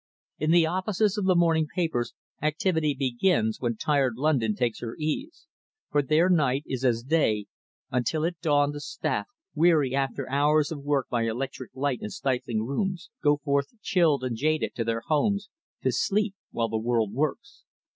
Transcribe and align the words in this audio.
In 0.39 0.49
the 0.49 0.65
offices 0.65 1.15
of 1.15 1.25
the 1.25 1.35
morning 1.35 1.67
papers 1.75 2.15
activity 2.41 2.95
begins 2.95 3.61
when 3.61 3.77
tired 3.77 4.15
London 4.15 4.55
takes 4.55 4.79
her 4.81 4.95
ease, 4.97 5.45
for 5.91 6.01
their 6.01 6.27
night 6.27 6.63
is 6.65 6.83
as 6.83 7.03
day, 7.03 7.45
until 7.91 8.25
at 8.25 8.39
dawn 8.39 8.71
the 8.71 8.79
staff, 8.79 9.27
weary 9.53 9.93
after 9.93 10.27
hours 10.27 10.71
of 10.71 10.81
work 10.83 11.07
by 11.09 11.27
electric 11.27 11.69
light 11.75 11.99
in 12.01 12.09
stifling 12.09 12.65
rooms, 12.65 13.11
go 13.21 13.37
forth 13.37 13.67
chilled 13.83 14.23
and 14.23 14.37
jaded 14.37 14.73
to 14.73 14.83
their 14.83 15.01
homes 15.05 15.51
to 15.83 15.91
sleep 15.91 16.33
while 16.49 16.67
the 16.69 16.79
world 16.79 17.13
works. 17.13 17.63